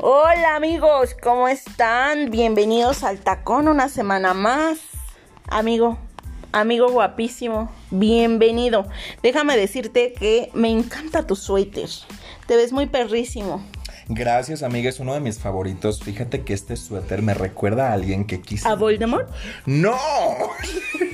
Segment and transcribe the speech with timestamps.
[0.00, 2.30] Hola amigos, ¿cómo están?
[2.30, 4.78] Bienvenidos al tacón una semana más.
[5.48, 5.98] Amigo,
[6.52, 8.86] amigo guapísimo, bienvenido.
[9.24, 11.88] Déjame decirte que me encanta tu suéter.
[12.46, 13.60] Te ves muy perrísimo.
[14.06, 16.00] Gracias, amiga, es uno de mis favoritos.
[16.00, 18.68] Fíjate que este suéter me recuerda a alguien que quise.
[18.68, 19.28] ¿A Voldemort?
[19.66, 19.98] ¡No!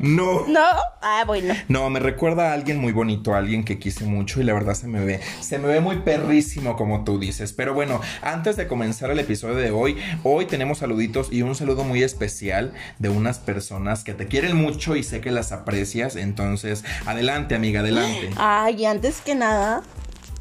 [0.00, 0.46] No.
[0.46, 0.66] ¿No?
[1.02, 1.54] Ah, bueno.
[1.68, 4.74] No, me recuerda a alguien muy bonito, a alguien que quise mucho y la verdad
[4.74, 7.52] se me ve, se me ve muy perrísimo como tú dices.
[7.52, 11.84] Pero bueno, antes de comenzar el episodio de hoy, hoy tenemos saluditos y un saludo
[11.84, 16.16] muy especial de unas personas que te quieren mucho y sé que las aprecias.
[16.16, 18.30] Entonces, adelante, amiga, adelante.
[18.36, 19.82] Ay, antes que nada,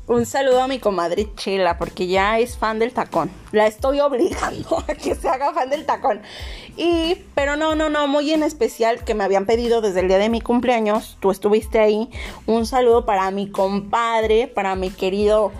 [0.10, 3.30] un saludo a mi comadre Chela, porque ya es fan del tacón.
[3.52, 6.24] La estoy obligando a que se haga fan del tacón.
[6.76, 10.18] Y, pero no, no, no, muy en especial que me habían pedido desde el día
[10.18, 11.18] de mi cumpleaños.
[11.20, 12.10] Tú estuviste ahí.
[12.48, 15.52] Un saludo para mi compadre, para mi querido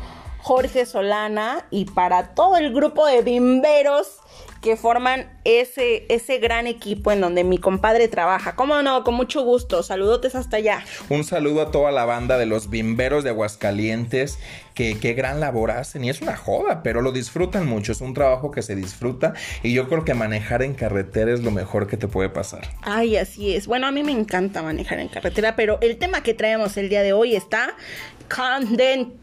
[0.42, 4.18] Jorge Solana y para todo el grupo de bimberos
[4.62, 8.56] que forman ese, ese gran equipo en donde mi compadre trabaja.
[8.56, 9.04] ¿Cómo no?
[9.04, 9.84] Con mucho gusto.
[9.84, 10.84] Saludotes hasta allá.
[11.10, 14.40] Un saludo a toda la banda de los bimberos de Aguascalientes.
[14.80, 16.06] Qué gran labor hacen.
[16.06, 17.92] Y es una joda, pero lo disfrutan mucho.
[17.92, 19.34] Es un trabajo que se disfruta.
[19.62, 22.62] Y yo creo que manejar en carretera es lo mejor que te puede pasar.
[22.82, 23.68] Ay, así es.
[23.68, 27.04] Bueno, a mí me encanta manejar en carretera, pero el tema que traemos el día
[27.04, 27.76] de hoy está
[28.30, 29.18] candente.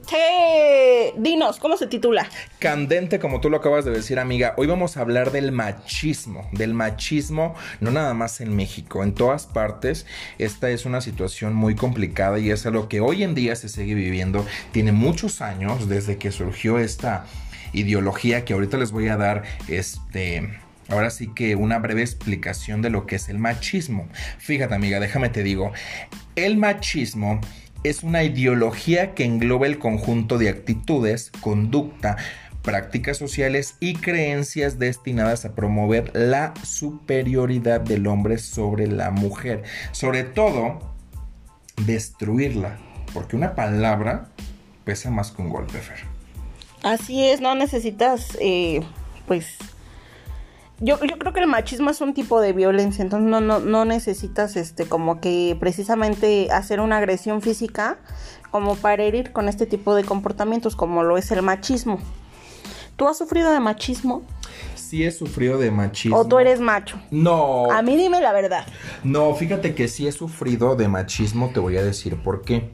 [1.17, 2.29] Dinos, ¿cómo se titula?
[2.59, 4.53] Candente, como tú lo acabas de decir, amiga.
[4.59, 6.51] Hoy vamos a hablar del machismo.
[6.53, 10.05] Del machismo, no nada más en México, en todas partes.
[10.39, 13.95] Esta es una situación muy complicada y es algo que hoy en día se sigue
[13.95, 14.45] viviendo.
[14.73, 15.46] Tiene muchos años
[15.89, 17.25] desde que surgió esta
[17.73, 22.91] ideología que ahorita les voy a dar este Ahora sí que una breve explicación de
[22.91, 24.09] lo que es el machismo.
[24.39, 25.73] Fíjate amiga, déjame te digo,
[26.37, 27.41] el machismo
[27.83, 32.17] es una ideología que engloba el conjunto de actitudes, conducta,
[32.63, 39.65] prácticas sociales y creencias destinadas a promover la superioridad del hombre sobre la mujer.
[39.91, 40.95] Sobre todo,
[41.85, 42.79] destruirla.
[43.13, 44.31] Porque una palabra
[44.87, 45.99] pesa más que un golpe, Fer.
[46.83, 48.81] Así es, no necesitas, eh,
[49.27, 49.59] pues,
[50.79, 53.85] yo, yo, creo que el machismo es un tipo de violencia, entonces no, no, no
[53.85, 57.99] necesitas este como que precisamente hacer una agresión física
[58.51, 61.99] como para herir con este tipo de comportamientos como lo es el machismo.
[62.95, 64.23] ¿Tú has sufrido de machismo?
[64.75, 66.19] Sí he sufrido de machismo.
[66.19, 66.99] ¿O tú eres macho?
[67.11, 67.71] No.
[67.71, 68.67] A mí dime la verdad.
[69.03, 72.71] No, fíjate que sí he sufrido de machismo, te voy a decir por qué.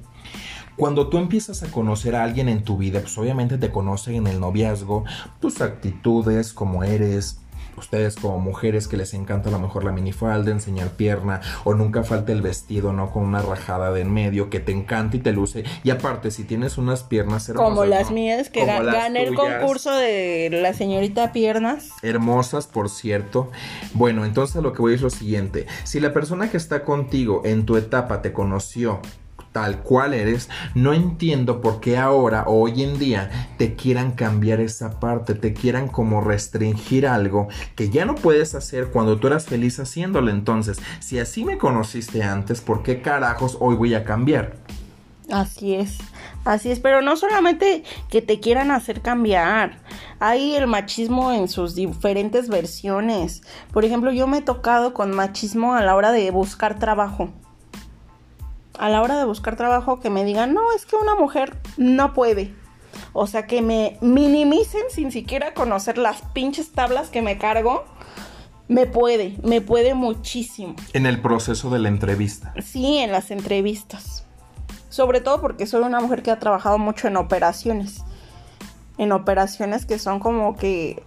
[0.77, 4.27] Cuando tú empiezas a conocer a alguien en tu vida, pues obviamente te conocen en
[4.27, 5.05] el noviazgo,
[5.41, 7.43] tus actitudes, cómo eres,
[7.77, 12.03] ustedes como mujeres que les encanta a lo mejor la minifalda, enseñar pierna o nunca
[12.03, 13.11] falta el vestido, ¿no?
[13.11, 15.65] Con una rajada de en medio que te encanta y te luce.
[15.85, 17.69] Y aparte, si tienes unas piernas hermosas.
[17.69, 21.91] Como las mías, que gané el concurso de la señorita piernas.
[22.03, 23.51] Hermosas, por cierto.
[23.95, 25.67] Bueno, entonces lo que voy es lo siguiente.
[25.85, 29.01] Si la persona que está contigo en tu etapa te conoció
[29.53, 34.61] tal cual eres, no entiendo por qué ahora o hoy en día te quieran cambiar
[34.61, 39.47] esa parte, te quieran como restringir algo que ya no puedes hacer cuando tú eras
[39.47, 40.31] feliz haciéndolo.
[40.31, 44.57] Entonces, si así me conociste antes, ¿por qué carajos hoy voy a cambiar?
[45.31, 45.99] Así es,
[46.45, 49.79] así es, pero no solamente que te quieran hacer cambiar,
[50.19, 53.43] hay el machismo en sus diferentes versiones.
[53.73, 57.31] Por ejemplo, yo me he tocado con machismo a la hora de buscar trabajo
[58.79, 62.13] a la hora de buscar trabajo que me digan, no, es que una mujer no
[62.13, 62.55] puede.
[63.13, 67.85] O sea, que me minimicen sin siquiera conocer las pinches tablas que me cargo.
[68.69, 70.77] Me puede, me puede muchísimo.
[70.93, 72.55] En el proceso de la entrevista.
[72.63, 74.25] Sí, en las entrevistas.
[74.89, 78.03] Sobre todo porque soy una mujer que ha trabajado mucho en operaciones.
[78.99, 81.03] En operaciones que son como que,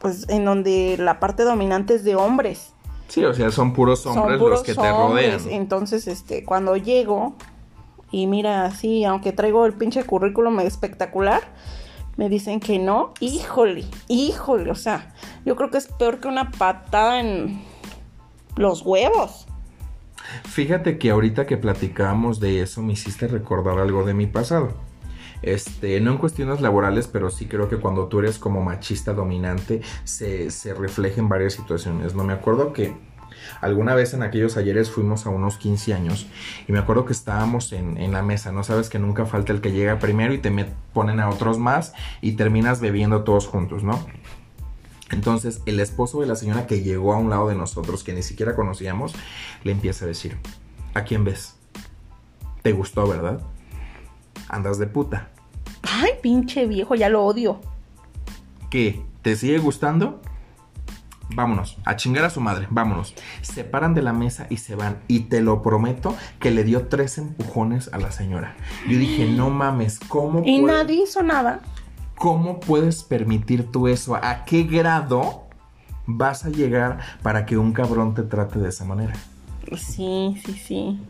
[0.00, 2.74] pues, en donde la parte dominante es de hombres.
[3.08, 5.40] Sí, o sea, son puros hombres los que te rodean.
[5.50, 7.34] Entonces, este, cuando llego
[8.10, 11.42] y mira así, aunque traigo el pinche currículum espectacular,
[12.16, 13.14] me dicen que no.
[13.20, 15.14] Híjole, híjole, o sea,
[15.44, 17.62] yo creo que es peor que una patada en
[18.56, 19.46] los huevos.
[20.44, 24.74] Fíjate que ahorita que platicábamos de eso me hiciste recordar algo de mi pasado.
[25.42, 29.82] Este, no en cuestiones laborales, pero sí creo que cuando tú eres como machista dominante
[30.04, 32.14] se, refleja en varias situaciones.
[32.14, 32.94] No me acuerdo que
[33.60, 36.26] Alguna vez en aquellos ayeres fuimos a unos 15 años
[36.66, 39.60] y me acuerdo que estábamos en, en, la mesa, no sabes que nunca falta el
[39.60, 40.50] que llega primero y te
[40.92, 44.04] ponen a otros más y terminas bebiendo todos juntos, ¿no?
[45.10, 48.22] Entonces el esposo de la señora que llegó a un lado de nosotros, que ni
[48.22, 49.14] siquiera conocíamos,
[49.64, 50.36] le empieza a decir,
[50.94, 51.54] ¿a quién ves?
[52.62, 53.40] ¿Te gustó, verdad?
[54.48, 55.28] Andas de puta.
[55.82, 57.60] Ay, pinche viejo, ya lo odio.
[58.70, 60.20] que te sigue gustando,
[61.34, 63.14] vámonos, a chingar a su madre, vámonos.
[63.42, 64.98] Se paran de la mesa y se van.
[65.08, 68.56] Y te lo prometo que le dio tres empujones a la señora.
[68.88, 70.40] Yo dije, no mames, ¿cómo?
[70.44, 71.60] Y puede- nadie hizo nada.
[72.16, 74.16] ¿Cómo puedes permitir tú eso?
[74.16, 75.44] ¿A qué grado
[76.06, 79.14] vas a llegar para que un cabrón te trate de esa manera?
[79.76, 81.00] Sí, sí, sí.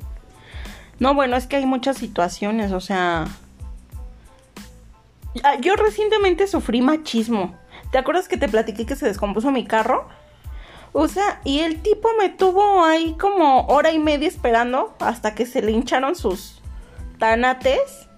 [1.00, 3.27] No, bueno, es que hay muchas situaciones, o sea...
[5.45, 7.55] Ah, Yo recientemente sufrí machismo.
[7.93, 10.09] ¿Te acuerdas que te platiqué que se descompuso mi carro?
[10.93, 15.47] O sea, y el tipo me tuvo ahí como hora y media esperando hasta que
[15.47, 16.61] se le hincharon sus
[17.19, 18.09] tanates.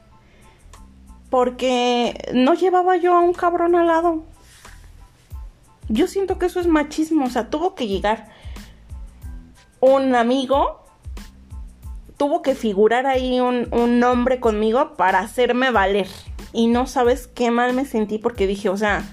[1.29, 4.25] Porque no llevaba yo a un cabrón al lado.
[5.89, 7.27] Yo siento que eso es machismo.
[7.27, 8.29] O sea, tuvo que llegar
[9.81, 10.85] un amigo
[12.21, 16.07] tuvo que figurar ahí un, un nombre conmigo para hacerme valer.
[16.53, 19.05] Y no sabes qué mal me sentí porque dije, o sea,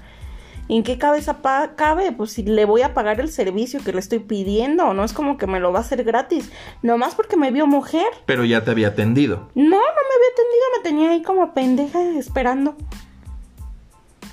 [0.68, 1.38] ¿en qué cabeza
[1.74, 2.12] cabe?
[2.12, 5.38] Pues si le voy a pagar el servicio que le estoy pidiendo, no es como
[5.38, 6.52] que me lo va a hacer gratis,
[6.82, 8.08] nomás porque me vio mujer.
[8.26, 9.48] Pero ya te había atendido.
[9.54, 12.76] No, no me había atendido, me tenía ahí como pendeja esperando.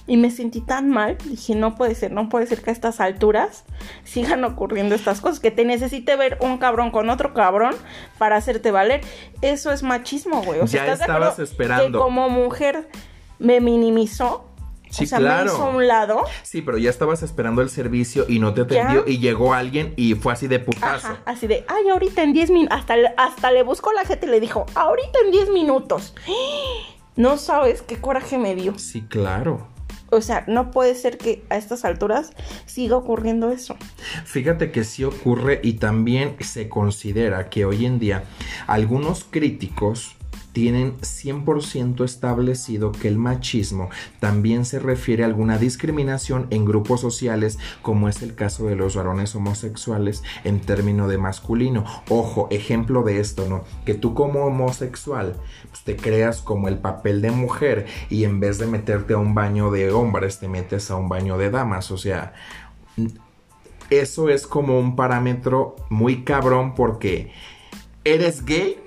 [0.07, 2.99] Y me sentí tan mal, dije, no puede ser, no puede ser que a estas
[2.99, 3.63] alturas
[4.03, 7.73] sigan ocurriendo estas cosas, que te necesite ver un cabrón con otro cabrón
[8.19, 9.01] para hacerte valer.
[9.41, 10.59] Eso es machismo, güey.
[10.59, 11.97] O sea, Ya ¿estás de acuerdo estabas esperando.
[11.99, 12.87] Que como mujer
[13.39, 14.45] me minimizó,
[14.91, 15.45] Sí, o sea, claro.
[15.45, 16.23] me hizo a un lado.
[16.43, 19.11] Sí, pero ya estabas esperando el servicio y no te atendió Ya.
[19.11, 21.07] y llegó alguien y fue así de putazo.
[21.07, 22.77] Ajá, así de, ay, ahorita en 10 minutos.
[22.77, 26.13] Hasta, hasta le buscó la gente y le dijo, ahorita en 10 minutos.
[27.17, 28.77] No sabes qué coraje me dio.
[28.77, 29.67] Sí, claro.
[30.15, 32.31] O sea, no puede ser que a estas alturas
[32.65, 33.75] siga ocurriendo eso.
[34.23, 38.23] Fíjate que sí ocurre y también se considera que hoy en día
[38.67, 40.15] algunos críticos
[40.55, 43.89] tienen 100% establecido que el machismo
[44.21, 48.95] también se refiere a alguna discriminación en grupos sociales, como es el caso de los
[48.95, 51.83] varones homosexuales en término de masculino.
[52.07, 53.65] Ojo, ejemplo de esto, ¿no?
[53.85, 55.35] Que tú como homosexual
[55.69, 59.35] pues, te creas como el papel de mujer y en vez de meterte a un
[59.35, 62.33] baño de hombres te metes a un baño de damas, o sea,
[63.89, 67.33] eso es como un parámetro muy cabrón porque
[68.05, 68.77] eres gay,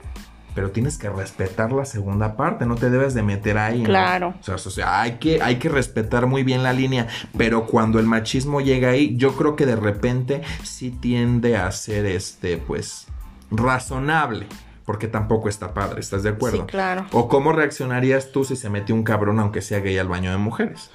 [0.58, 3.78] pero tienes que respetar la segunda parte, no te debes de meter ahí.
[3.78, 3.84] ¿no?
[3.84, 4.34] Claro.
[4.40, 7.06] O sea, o sea, hay que, hay que respetar muy bien la línea,
[7.36, 12.06] pero cuando el machismo llega ahí, yo creo que de repente sí tiende a ser
[12.06, 13.06] este, pues,
[13.52, 14.48] razonable.
[14.84, 16.62] Porque tampoco está padre, ¿estás de acuerdo?
[16.62, 17.06] Sí, claro.
[17.12, 20.38] ¿O cómo reaccionarías tú si se metió un cabrón aunque sea gay al baño de
[20.38, 20.90] mujeres?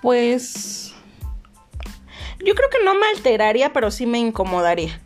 [0.00, 0.94] Pues.
[2.38, 4.98] Yo creo que no me alteraría, pero sí me incomodaría.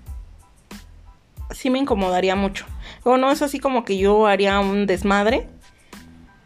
[1.51, 2.67] Sí me incomodaría mucho.
[3.05, 5.49] O no es así como que yo haría un desmadre.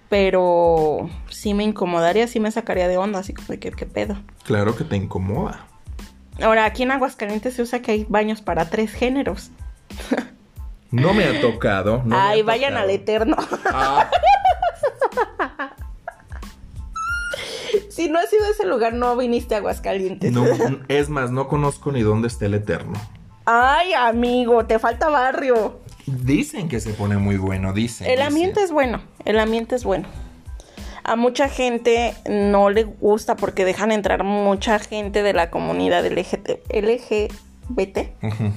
[0.09, 4.17] Pero sí me incomodaría, sí me sacaría de onda, así como de que qué pedo.
[4.45, 5.67] Claro que te incomoda.
[6.41, 9.51] Ahora, aquí en Aguascalientes se usa que hay baños para tres géneros.
[10.91, 12.01] No me ha tocado.
[12.07, 12.85] no Ay, ha vayan tocado.
[12.89, 13.37] al eterno.
[13.67, 14.09] Ah,
[17.91, 20.33] si no has ido a ese lugar, no viniste a Aguascalientes.
[20.33, 20.45] no,
[20.89, 22.95] es más, no conozco ni dónde está el Eterno.
[23.45, 25.81] Ay, amigo, te falta barrio.
[26.25, 28.07] Dicen que se pone muy bueno, dicen.
[28.07, 28.27] El dicen.
[28.29, 30.09] ambiente es bueno, el ambiente es bueno.
[31.05, 37.29] A mucha gente no le gusta porque dejan entrar mucha gente de la comunidad LGBT.
[38.23, 38.53] Ujú.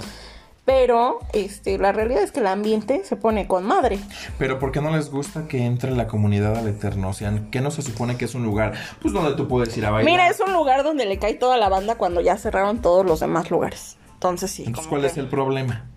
[0.63, 3.99] Pero este, la realidad es que el ambiente se pone con madre.
[4.37, 7.09] Pero ¿por qué no les gusta que entre la comunidad al Eterno?
[7.09, 8.73] O sea, ¿qué no se supone que es un lugar?
[9.01, 10.11] Pues donde tú puedes ir a bailar.
[10.11, 13.19] Mira, es un lugar donde le cae toda la banda cuando ya cerraron todos los
[13.21, 13.97] demás lugares.
[14.13, 14.63] Entonces sí.
[14.65, 15.89] Entonces, ¿cuál que- es el problema?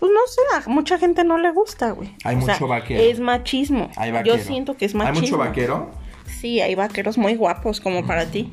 [0.00, 2.10] Pues no sé, a mucha gente no le gusta, güey.
[2.24, 3.00] Hay O sea, mucho vaquero.
[3.02, 3.90] Es machismo.
[3.96, 4.36] Hay vaquero.
[4.36, 5.16] Yo siento que es machismo.
[5.16, 5.90] ¿Hay mucho vaquero?
[6.26, 8.50] Sí, hay vaqueros muy guapos como para ti.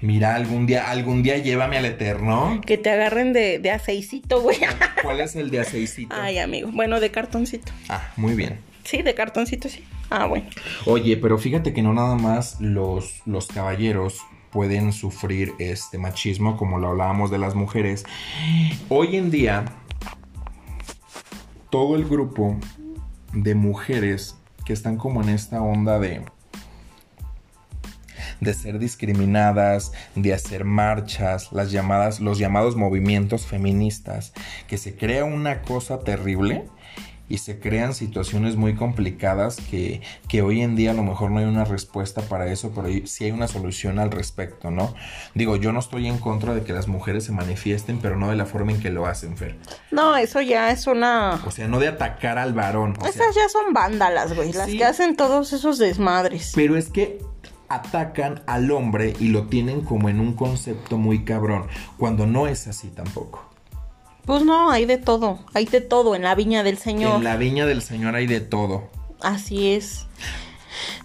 [0.00, 2.60] Mira, algún día, algún día llévame al Eterno.
[2.64, 4.58] Que te agarren de, de aceicito, güey.
[5.02, 6.14] ¿Cuál es el de aceicito?
[6.16, 6.70] Ay, amigo.
[6.72, 7.72] Bueno, de cartoncito.
[7.88, 8.60] Ah, muy bien.
[8.84, 9.82] Sí, de cartoncito, sí.
[10.10, 10.46] Ah, bueno.
[10.86, 14.20] Oye, pero fíjate que no nada más los, los caballeros
[14.50, 18.04] pueden sufrir este machismo, como lo hablábamos de las mujeres.
[18.88, 19.64] Hoy en día,
[21.74, 22.56] todo el grupo
[23.32, 26.22] de mujeres que están como en esta onda de
[28.40, 34.34] de ser discriminadas, de hacer marchas, las llamadas, los llamados movimientos feministas,
[34.68, 36.64] que se crea una cosa terrible
[37.28, 41.38] y se crean situaciones muy complicadas que, que hoy en día a lo mejor no
[41.38, 44.94] hay una respuesta para eso, pero sí hay una solución al respecto, ¿no?
[45.34, 48.36] Digo, yo no estoy en contra de que las mujeres se manifiesten, pero no de
[48.36, 49.56] la forma en que lo hacen, Fer.
[49.90, 51.40] No, eso ya es una...
[51.46, 52.94] O sea, no de atacar al varón.
[52.98, 54.52] o sea, Esas ya son vándalas, güey.
[54.52, 54.76] Las Sí.
[54.78, 56.52] que hacen todos esos desmadres.
[56.54, 57.18] Pero es que
[57.68, 61.66] atacan al hombre y lo tienen como en un concepto muy cabrón,
[61.96, 63.50] cuando no es así tampoco.
[64.26, 67.16] Pues no, hay de todo, hay de todo en la viña del Señor.
[67.16, 68.88] En la viña del Señor hay de todo.
[69.20, 70.06] Así es.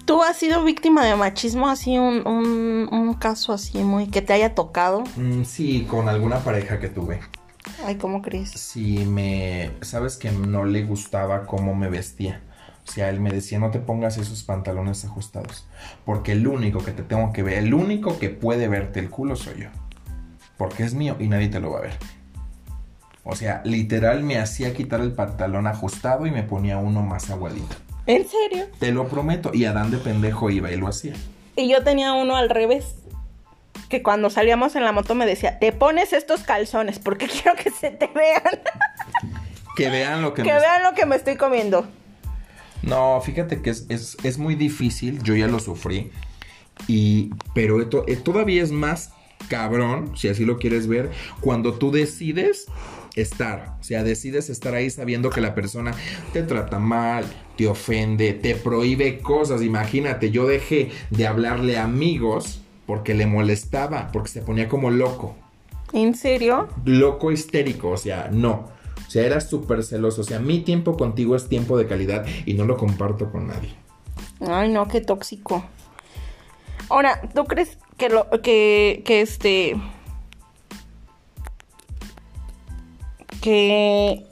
[0.06, 1.70] ¿Tú has sido víctima de machismo?
[1.70, 5.04] Así un, un, caso así muy que te haya tocado.
[5.16, 7.20] Mm, sí, con alguna pareja que tuve.
[7.86, 8.52] Ay, ¿cómo crees?
[8.52, 9.72] Sí, me...
[9.82, 12.42] Sabes que no le gustaba cómo me vestía.
[12.88, 15.68] O sea, él me decía, no te pongas esos pantalones ajustados.
[16.06, 19.36] Porque el único que te tengo que ver, el único que puede verte el culo
[19.36, 19.70] soy yo.
[20.58, 21.98] Porque es mío y nadie te lo va a ver.
[23.24, 27.76] O sea, literal me hacía quitar el pantalón ajustado y me ponía uno más aguadito.
[28.06, 28.68] ¿En serio?
[28.80, 29.52] Te lo prometo.
[29.54, 31.14] Y Adán de pendejo iba y lo hacía.
[31.56, 32.96] Y yo tenía uno al revés.
[33.88, 37.70] Que cuando salíamos en la moto me decía, te pones estos calzones porque quiero que
[37.72, 38.44] se te vean.
[39.76, 41.88] Que vean lo que, que vean lo que me estoy comiendo.
[42.82, 45.24] No, fíjate que es, muy difícil.
[45.24, 46.12] Yo ya lo sufrí.
[46.88, 49.14] Y, pero esto, eh, todavía es más
[49.48, 52.68] cabrón, si así lo quieres ver, cuando tú decides
[53.16, 53.76] estar.
[53.80, 55.94] O sea, decides estar ahí sabiendo que la persona
[56.34, 57.26] te trata mal,
[57.58, 59.62] te ofende, te prohíbe cosas.
[59.62, 65.36] Imagínate, yo dejé de hablarle a amigos porque le molestaba, porque se ponía como loco.
[65.94, 66.68] ¿En serio?
[66.86, 68.70] Loco histérico, o sea, no.
[69.08, 70.22] O sea, era súper celoso.
[70.22, 73.74] O sea, mi tiempo contigo es tiempo de calidad y no lo comparto con nadie.
[74.40, 75.66] Ay, no, qué tóxico.
[76.90, 79.76] Ahora, ¿tú crees que lo que, que este
[83.42, 84.26] que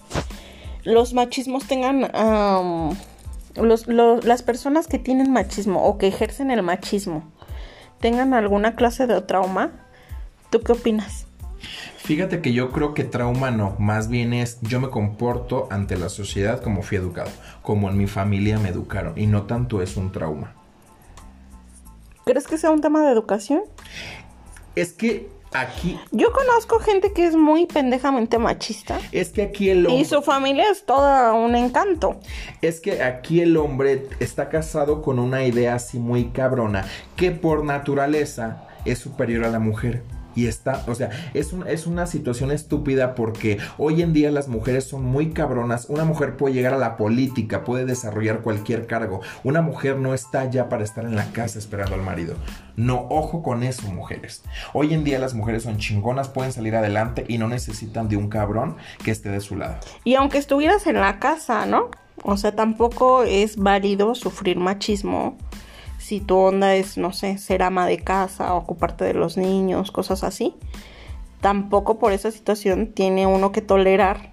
[0.83, 2.01] los machismos tengan
[3.55, 7.23] las personas que tienen machismo o que ejercen el machismo
[7.99, 9.71] tengan alguna clase de trauma,
[10.49, 11.25] ¿tú qué opinas?
[11.97, 16.09] Fíjate que yo creo que trauma no, más bien es yo me comporto ante la
[16.09, 20.11] sociedad como fui educado, como en mi familia me educaron y no tanto es un
[20.11, 20.53] trauma.
[22.25, 23.63] ¿Crees que sea un tema de educación?
[24.75, 25.99] Es que Aquí.
[26.11, 28.99] Yo conozco gente que es muy pendejamente machista.
[29.11, 30.01] Es que aquí el hombre.
[30.01, 32.19] Y su familia es toda un encanto.
[32.61, 36.85] Es que aquí el hombre está casado con una idea así muy cabrona,
[37.15, 40.03] que por naturaleza es superior a la mujer.
[40.37, 44.83] Y está, o sea, es, es una situación estúpida porque hoy en día las mujeres
[44.83, 45.87] son muy cabronas.
[45.89, 49.21] Una mujer puede llegar a la política, puede desarrollar cualquier cargo.
[49.43, 52.35] Una mujer no está ya para estar en la casa esperando al marido.
[52.75, 54.43] No, ojo con eso, mujeres.
[54.73, 58.29] Hoy en día las mujeres son chingonas, pueden salir adelante y no necesitan de un
[58.29, 59.77] cabrón que esté de su lado.
[60.03, 61.89] Y aunque estuvieras en la casa, ¿no?
[62.21, 65.35] O sea, tampoco es válido sufrir machismo
[66.07, 70.23] si tu onda es, no sé, ser ama de casa, ocuparte de los niños, cosas
[70.23, 70.55] así,
[71.41, 74.31] tampoco por esa situación tiene uno que tolerar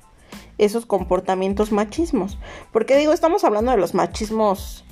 [0.56, 2.38] esos comportamientos machismos.
[2.70, 4.84] Porque digo, estamos hablando de los machismos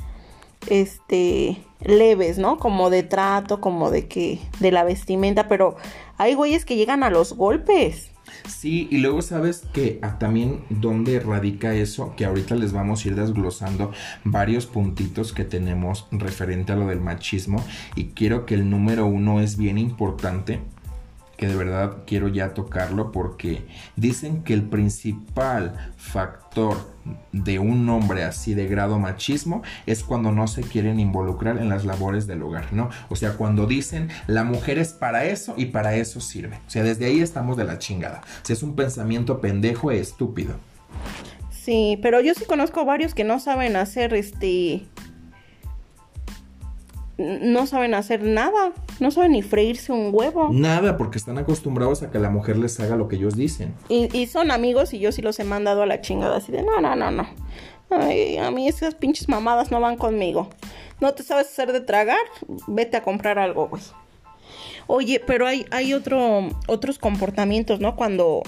[0.67, 2.59] este leves, ¿no?
[2.59, 5.77] Como de trato, como de que de la vestimenta, pero
[6.19, 8.11] hay güeyes que llegan a los golpes.
[8.47, 13.09] Sí, y luego sabes que ah, también dónde radica eso, que ahorita les vamos a
[13.09, 13.93] ir desglosando
[14.25, 19.41] varios puntitos que tenemos referente a lo del machismo y quiero que el número uno
[19.41, 20.61] es bien importante
[21.43, 26.77] que de verdad quiero ya tocarlo porque dicen que el principal factor
[27.33, 31.85] de un hombre así de grado machismo es cuando no se quieren involucrar en las
[31.85, 32.91] labores del hogar, ¿no?
[33.09, 36.61] O sea, cuando dicen la mujer es para eso y para eso sirve.
[36.65, 38.21] O sea, desde ahí estamos de la chingada.
[38.41, 40.55] O sea, es un pensamiento pendejo e estúpido.
[41.51, 44.87] Sí, pero yo sí conozco varios que no saben hacer este
[47.23, 50.51] no saben hacer nada, no saben ni freírse un huevo.
[50.53, 53.75] Nada, porque están acostumbrados a que la mujer les haga lo que ellos dicen.
[53.89, 56.81] Y, son amigos y yo sí los he mandado a la chingada así de, no,
[56.81, 57.29] no, no, no.
[57.91, 60.49] a mí esas pinches mamadas no van conmigo.
[61.01, 62.21] No te sabes hacer de tragar,
[62.67, 63.83] vete a comprar algo, güey.
[64.87, 67.97] Oye, pero hay, hay otro, otros comportamientos, ¿no?
[67.97, 68.43] Cuando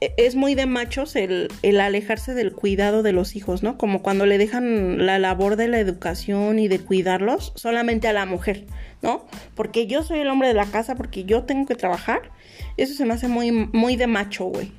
[0.00, 1.48] es muy de machos el,
[1.80, 3.78] alejarse del cuidado de los hijos, ¿no?
[3.78, 8.26] Como cuando le dejan la labor de la educación y de cuidarlos solamente a la
[8.26, 8.66] mujer,
[9.02, 9.24] ¿no?
[9.54, 12.30] Porque yo soy el hombre de la casa, porque yo tengo que trabajar.
[12.76, 14.72] Eso se me hace muy, muy de macho, güey.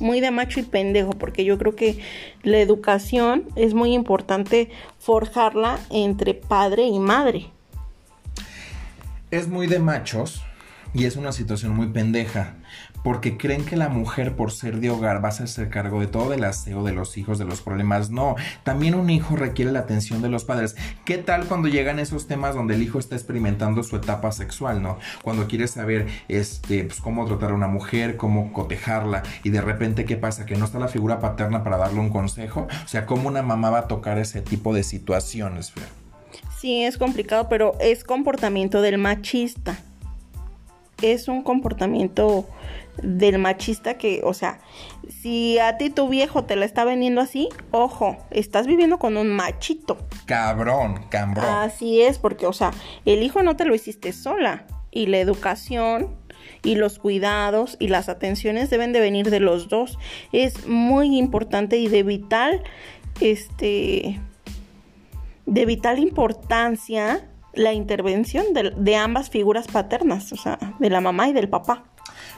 [0.00, 1.98] Muy de macho y pendejo, porque yo creo que
[2.42, 7.46] la educación es muy importante forjarla entre padre y madre.
[9.30, 10.42] Es muy de machos
[10.92, 12.56] y es una situación muy pendeja
[13.06, 16.32] porque creen que la mujer por ser de hogar va a hacerse cargo de todo
[16.32, 18.10] el aseo de los hijos, de los problemas.
[18.10, 18.34] No,
[18.64, 20.74] también un hijo requiere la atención de los padres.
[21.04, 24.98] ¿Qué tal cuando llegan esos temas donde el hijo está experimentando su etapa sexual, no?
[25.22, 30.04] Cuando quiere saber este, pues, cómo tratar a una mujer, cómo cotejarla y de repente
[30.04, 32.66] qué pasa, que no está la figura paterna para darle un consejo.
[32.84, 35.72] O sea, ¿cómo una mamá va a tocar ese tipo de situaciones,
[36.58, 39.78] Sí, es complicado, pero es comportamiento del machista.
[41.02, 42.48] Es un comportamiento
[43.02, 44.60] del machista que, o sea,
[45.08, 49.28] si a ti tu viejo te la está vendiendo así, ojo, estás viviendo con un
[49.28, 49.98] machito.
[50.26, 51.44] Cabrón, cabrón.
[51.44, 52.72] Así es, porque, o sea,
[53.04, 54.66] el hijo no te lo hiciste sola.
[54.90, 56.16] Y la educación
[56.62, 59.98] y los cuidados y las atenciones deben de venir de los dos.
[60.32, 62.62] Es muy importante y de vital,
[63.20, 64.20] este,
[65.44, 71.28] de vital importancia la intervención de, de ambas figuras paternas, o sea, de la mamá
[71.28, 71.84] y del papá.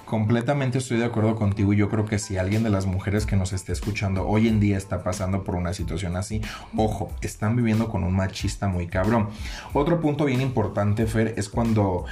[0.09, 3.37] Completamente estoy de acuerdo contigo y yo creo que si alguien de las mujeres que
[3.37, 6.41] nos esté escuchando hoy en día está pasando por una situación así,
[6.75, 9.29] ojo, están viviendo con un machista muy cabrón.
[9.75, 12.07] Otro punto bien importante, Fer, es cuando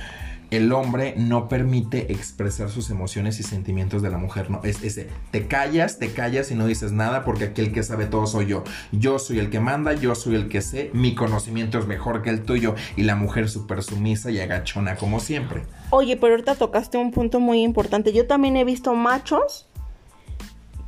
[0.51, 4.51] el hombre no permite expresar sus emociones y sentimientos de la mujer.
[4.51, 7.83] No, es ese, te callas, te callas y no dices nada porque aquí el que
[7.83, 8.65] sabe todo soy yo.
[8.93, 12.31] Yo soy el que manda, yo soy el que sé, mi conocimiento es mejor que
[12.31, 15.63] el tuyo y la mujer súper sumisa y agachona como siempre.
[15.91, 18.13] Oye, pero ahorita tocaste un punto muy importante.
[18.13, 19.69] Yo también he visto machos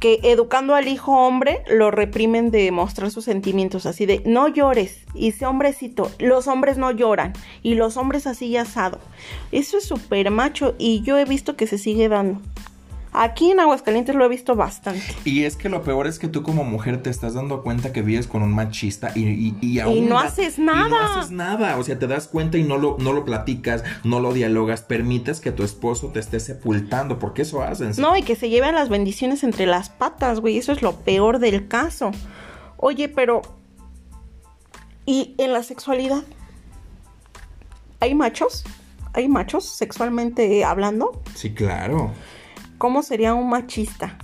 [0.00, 5.00] que educando al hijo hombre lo reprimen de mostrar sus sentimientos, así de no llores,
[5.14, 9.00] y ese hombrecito, los hombres no lloran, y los hombres así asado.
[9.52, 12.40] Eso es súper macho y yo he visto que se sigue dando.
[13.12, 15.02] Aquí en Aguascalientes lo he visto bastante.
[15.24, 18.02] Y es que lo peor es que tú como mujer te estás dando cuenta que
[18.02, 19.96] vives con un machista y, y, y aún...
[19.96, 20.86] Y no haces nada.
[20.86, 21.78] Y no haces nada.
[21.78, 25.40] O sea, te das cuenta y no lo, no lo platicas, no lo dialogas, permites
[25.40, 27.92] que tu esposo te esté sepultando, porque eso hacen.
[27.98, 30.58] No, y que se lleven las bendiciones entre las patas, güey.
[30.58, 32.10] Eso es lo peor del caso.
[32.76, 33.42] Oye, pero...
[35.06, 36.22] ¿Y en la sexualidad?
[38.00, 38.64] ¿Hay machos?
[39.14, 41.22] ¿Hay machos sexualmente hablando?
[41.34, 42.12] Sí, claro.
[42.78, 44.16] ¿Cómo sería un machista?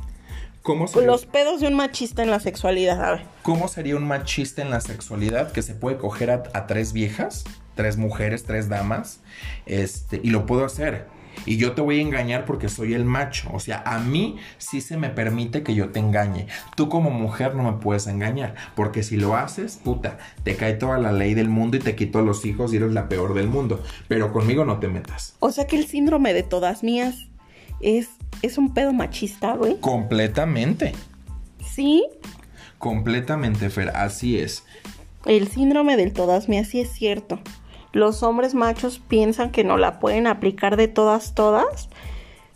[0.62, 1.08] ¿Cómo sería?
[1.08, 3.26] Los pedos de un machista en la sexualidad, a ver.
[3.42, 7.44] ¿Cómo sería un machista en la sexualidad que se puede coger a, a tres viejas,
[7.74, 9.20] tres mujeres, tres damas?
[9.66, 11.06] Este, y lo puedo hacer.
[11.46, 13.50] Y yo te voy a engañar porque soy el macho.
[13.52, 16.46] O sea, a mí sí se me permite que yo te engañe.
[16.76, 18.54] Tú como mujer no me puedes engañar.
[18.74, 22.22] Porque si lo haces, puta, te cae toda la ley del mundo y te quito
[22.22, 23.82] los hijos y eres la peor del mundo.
[24.08, 25.34] Pero conmigo no te metas.
[25.40, 27.16] O sea que el síndrome de todas mías
[27.80, 28.08] es,
[28.42, 29.78] es un pedo machista, güey.
[29.80, 30.92] Completamente.
[31.64, 32.04] ¿Sí?
[32.78, 34.64] Completamente, Fer, así es.
[35.24, 37.40] El síndrome del todas mías sí es cierto.
[37.92, 41.88] Los hombres machos piensan que no la pueden aplicar de todas, todas.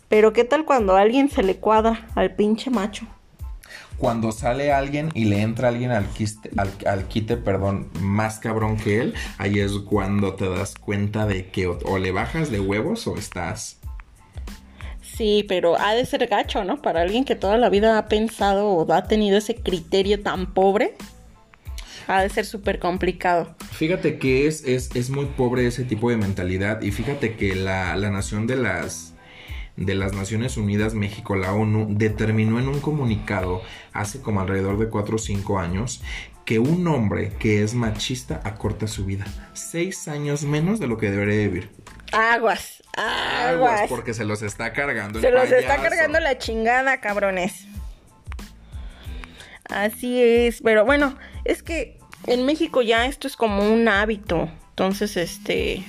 [0.07, 3.07] Pero ¿qué tal cuando a alguien se le cuadra al pinche macho?
[3.97, 8.77] Cuando sale alguien y le entra alguien al, quiste, al, al, quite, perdón, más cabrón
[8.77, 12.59] que él, ahí es cuando te das cuenta de que o, o le bajas de
[12.59, 13.78] huevos o estás
[15.19, 16.81] Sí, pero ha de ser gacho, ¿no?
[16.81, 20.93] Para alguien que toda la vida ha pensado o ha tenido ese criterio tan pobre,
[22.07, 23.53] ha de ser súper complicado.
[23.73, 27.97] Fíjate que es, es, es, muy pobre ese tipo de mentalidad y fíjate que la,
[27.97, 29.13] la nación de las
[29.75, 34.87] de las Naciones Unidas, México, la ONU, determinó en un comunicado hace como alrededor de
[34.87, 36.01] 4 o 5 años
[36.49, 39.25] que un hombre que es machista acorta su vida.
[39.53, 41.69] Seis años menos de lo que debería vivir.
[42.11, 43.45] Aguas, aguas.
[43.45, 45.19] aguas porque se los está cargando.
[45.19, 45.57] El se los payaso.
[45.57, 47.65] está cargando la chingada, cabrones.
[49.69, 54.49] Así es, pero bueno, es que en México ya esto es como un hábito.
[54.71, 55.85] Entonces, este...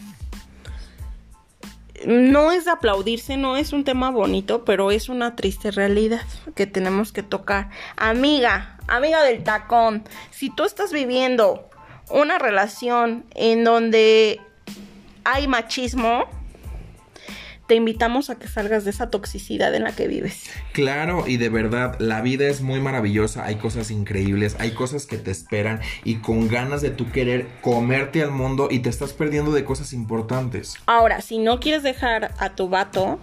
[2.06, 6.66] No es de aplaudirse, no es un tema bonito, pero es una triste realidad que
[6.66, 7.68] tenemos que tocar.
[7.96, 11.68] Amiga, amiga del tacón, si tú estás viviendo
[12.08, 14.40] una relación en donde
[15.24, 16.26] hay machismo,
[17.66, 20.50] te invitamos a que salgas de esa toxicidad en la que vives.
[20.72, 25.18] Claro, y de verdad, la vida es muy maravillosa, hay cosas increíbles, hay cosas que
[25.18, 29.52] te esperan y con ganas de tú querer comerte al mundo y te estás perdiendo
[29.52, 30.74] de cosas importantes.
[30.86, 33.20] Ahora, si no quieres dejar a tu vato,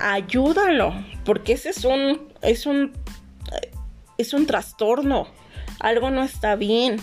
[0.00, 0.94] ayúdalo,
[1.26, 2.92] porque ese es un es un
[4.16, 5.28] es un trastorno
[5.82, 6.96] algo no está bien,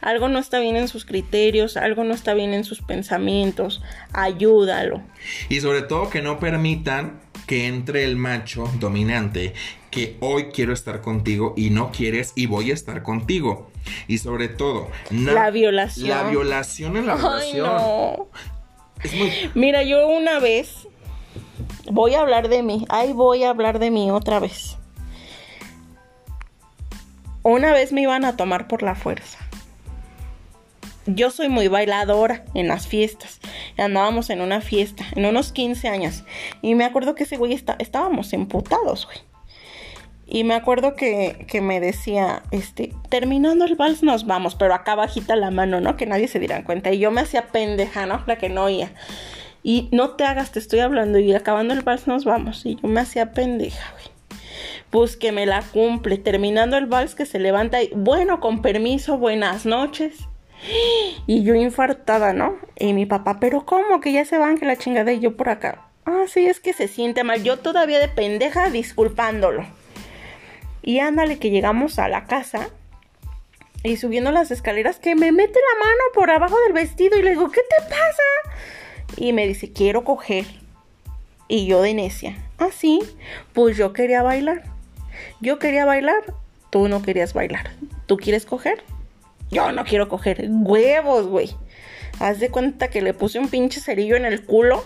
[0.00, 3.82] algo no está bien en sus criterios, algo no está bien en sus pensamientos,
[4.12, 5.02] ayúdalo.
[5.48, 9.54] Y sobre todo que no permitan que entre el macho dominante
[9.90, 13.70] que hoy quiero estar contigo y no quieres y voy a estar contigo.
[14.08, 16.08] Y sobre todo, la violación.
[16.10, 17.66] La violación en la Ay, relación.
[17.66, 18.28] No.
[19.02, 19.32] Es muy...
[19.54, 20.86] Mira, yo una vez
[21.90, 22.84] voy a hablar de mí.
[22.90, 24.76] Ay, voy a hablar de mí otra vez.
[27.42, 29.38] Una vez me iban a tomar por la fuerza.
[31.06, 33.40] Yo soy muy bailadora en las fiestas.
[33.78, 36.24] Andábamos en una fiesta, en unos 15 años.
[36.62, 39.18] Y me acuerdo que ese güey está, estábamos emputados, güey.
[40.28, 44.96] Y me acuerdo que, que, me decía, este, terminando el vals nos vamos, pero acá
[44.96, 45.96] bajita la mano, ¿no?
[45.96, 46.92] Que nadie se diera cuenta.
[46.92, 48.24] Y yo me hacía pendeja, ¿no?
[48.26, 48.90] La que no oía.
[49.62, 51.20] Y no te hagas, te estoy hablando.
[51.20, 52.66] Y acabando el vals nos vamos.
[52.66, 54.06] Y yo me hacía pendeja, güey.
[54.90, 56.18] Pues que me la cumple.
[56.18, 60.26] Terminando el vals que se levanta y, bueno, con permiso, buenas noches.
[61.26, 62.56] Y yo infartada, ¿no?
[62.78, 64.00] Y mi papá, pero ¿cómo?
[64.00, 65.86] Que ya se van, que la chingada y yo por acá.
[66.04, 67.42] Ah, sí, es que se siente mal.
[67.42, 69.66] Yo todavía de pendeja disculpándolo.
[70.82, 72.68] Y ándale que llegamos a la casa
[73.82, 77.30] y subiendo las escaleras que me mete la mano por abajo del vestido y le
[77.30, 79.16] digo, ¿qué te pasa?
[79.16, 80.46] Y me dice, quiero coger.
[81.48, 83.00] Y yo de necia, ah, sí,
[83.52, 84.64] pues yo quería bailar.
[85.40, 86.34] Yo quería bailar,
[86.70, 87.70] tú no querías bailar.
[88.06, 88.82] ¿Tú quieres coger?
[89.50, 91.54] Yo no quiero coger huevos, güey.
[92.18, 94.82] Haz de cuenta que le puse un pinche cerillo en el culo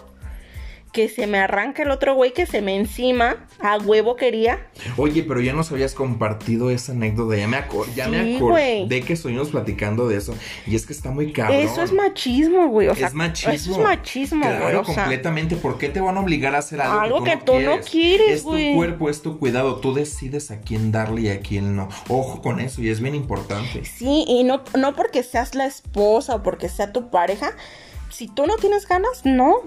[0.93, 4.67] que se me arranca el otro güey que se me encima, a huevo quería.
[4.97, 9.13] Oye, pero ya nos habías compartido esa anécdota, ya me, acordé, ya me acordé que
[9.13, 10.35] estuvimos platicando de eso,
[10.67, 11.59] y es que está muy cabrón.
[11.59, 13.53] Eso es machismo, güey, o sea, es machismo.
[13.53, 16.81] Eso es machismo, claro, güey, o completamente, ¿por qué te van a obligar a hacer
[16.81, 18.39] algo, algo que tú, no, quieres?
[18.39, 21.89] Es tu cuerpo, es tu cuidado, tú decides a quién darle y a quién no.
[22.09, 23.85] Ojo con eso, y es bien importante.
[23.85, 27.53] Sí, y no, no porque seas la esposa o porque sea tu pareja,
[28.11, 29.63] si tú no tienes ganas, no.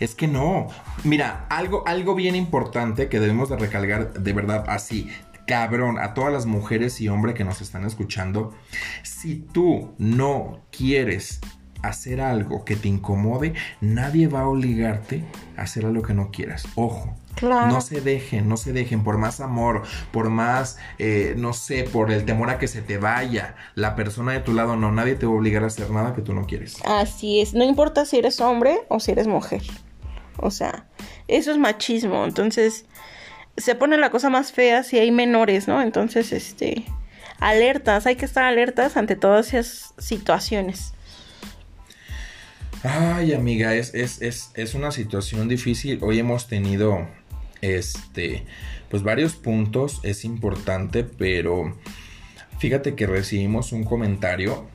[0.00, 0.68] Es que no.
[1.04, 5.10] Mira, algo, algo bien importante que debemos de recalcar de verdad así.
[5.46, 8.54] Cabrón, a todas las mujeres y hombres que nos están escuchando,
[9.02, 11.40] si tú no quieres
[11.82, 15.24] hacer algo que te incomode, nadie va a obligarte
[15.56, 16.64] a hacer algo que no quieras.
[16.74, 17.14] Ojo.
[17.42, 19.82] No se dejen, no se dejen, por más amor,
[20.12, 24.32] por más, eh, no sé, por el temor a que se te vaya la persona
[24.32, 26.46] de tu lado, no, nadie te va a obligar a hacer nada que tú no
[26.46, 26.76] quieres.
[26.84, 29.62] Así es, no importa si eres hombre o si eres mujer.
[30.42, 30.86] O sea,
[31.28, 32.24] eso es machismo.
[32.24, 32.84] Entonces,
[33.56, 35.82] se pone la cosa más fea si hay menores, ¿no?
[35.82, 36.84] Entonces, este,
[37.38, 40.92] alertas, hay que estar alertas ante todas esas situaciones.
[42.82, 45.98] Ay, amiga, es, es, es, es una situación difícil.
[46.02, 47.06] Hoy hemos tenido,
[47.60, 48.46] este,
[48.88, 51.76] pues varios puntos, es importante, pero
[52.58, 54.66] fíjate que recibimos un comentario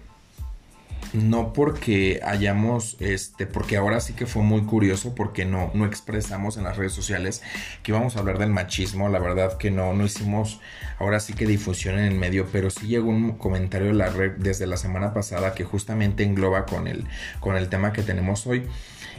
[1.13, 6.57] no porque hayamos, este, porque ahora sí que fue muy curioso porque no, no expresamos
[6.57, 7.41] en las redes sociales
[7.83, 10.59] que íbamos a hablar del machismo, la verdad que no, no hicimos
[10.99, 14.33] ahora sí que difusión en el medio, pero sí llegó un comentario de la red
[14.37, 17.05] desde la semana pasada que justamente engloba con el,
[17.39, 18.63] con el tema que tenemos hoy.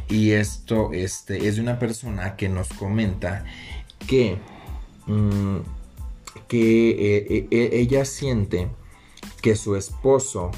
[0.09, 3.45] Y esto este, es de una persona que nos comenta
[4.07, 4.39] que,
[5.07, 5.59] mm,
[6.49, 8.69] que eh, eh, ella siente
[9.43, 10.53] que su esposo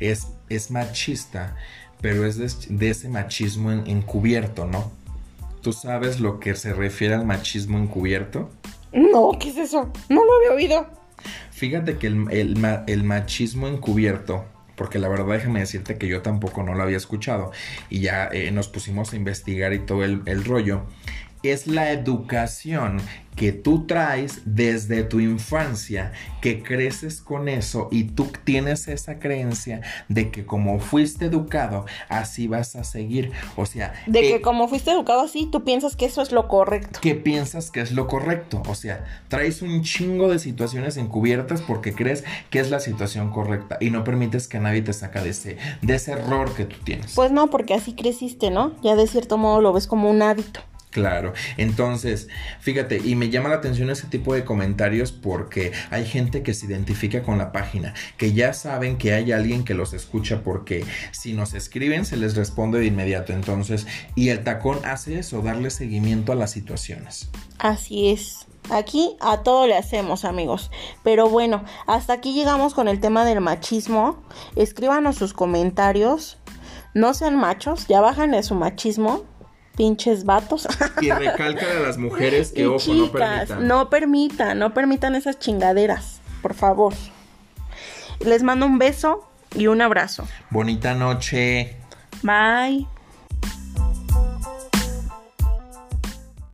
[0.00, 1.56] es es machista,
[2.00, 4.92] pero es de, ese machismo encubierto, ¿no?
[5.62, 8.50] ¿Tú sabes lo que se refiere al machismo encubierto?
[8.92, 9.90] No, ¿qué es eso?
[10.08, 10.86] No lo había oído.
[11.50, 14.44] Fíjate que el, machismo encubierto,
[14.76, 17.52] porque la verdad déjame decirte que yo tampoco no lo había escuchado
[17.88, 20.82] y ya eh, nos pusimos a investigar y todo el, el rollo,
[21.52, 23.00] es la educación
[23.36, 29.82] que tú traes desde tu infancia, que creces con eso y tú tienes esa creencia
[30.08, 33.32] de que como fuiste educado, así vas a seguir.
[33.56, 33.92] O sea...
[34.06, 37.00] De que como fuiste educado así, tú piensas que eso es lo correcto.
[37.00, 38.62] Que piensas que es lo correcto.
[38.68, 43.78] O sea, traes un chingo de situaciones encubiertas porque crees que es la situación correcta
[43.80, 47.14] y no permites que nadie te saca de ese, de ese error que tú tienes.
[47.14, 48.72] Pues no, porque así creciste, ¿no?
[48.82, 50.60] Ya de cierto modo lo ves como un hábito.
[50.94, 52.28] Claro, entonces,
[52.60, 56.66] fíjate, y me llama la atención ese tipo de comentarios porque hay gente que se
[56.66, 61.32] identifica con la página, que ya saben que hay alguien que los escucha porque si
[61.32, 66.30] nos escriben se les responde de inmediato, entonces, y el tacón hace eso, darle seguimiento
[66.30, 67.28] a las situaciones.
[67.58, 68.46] Así es.
[68.70, 70.70] Aquí a todo le hacemos, amigos.
[71.02, 74.22] Pero bueno, hasta aquí llegamos con el tema del machismo.
[74.54, 76.38] Escríbanos sus comentarios.
[76.94, 79.24] No sean machos, ya bajan de su machismo
[79.76, 80.66] pinches vatos.
[81.00, 83.66] Y recalca a las mujeres que, ojo, no permitan.
[83.66, 86.94] No permitan, no permitan esas chingaderas, por favor.
[88.20, 90.26] Les mando un beso y un abrazo.
[90.50, 91.76] Bonita noche.
[92.22, 92.86] Bye.